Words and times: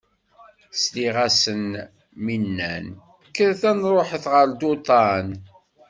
Sliɣ-asen 0.81 1.63
mi 2.23 2.35
nnan: 2.43 2.85
Kkret 3.25 3.61
aad 3.69 3.77
nṛuḥet 3.77 4.25
ɣer 4.33 4.47
Duṭan. 4.59 5.27